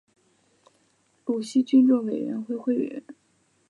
[1.25, 3.03] 鲁西军政委员会委员。